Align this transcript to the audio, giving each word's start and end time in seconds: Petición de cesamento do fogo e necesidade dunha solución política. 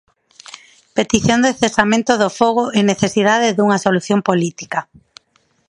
Petición 0.97 1.39
de 1.45 1.51
cesamento 1.61 2.11
do 2.21 2.29
fogo 2.39 2.63
e 2.77 2.79
necesidade 2.91 3.55
dunha 3.57 3.81
solución 3.85 4.19
política. 4.29 4.79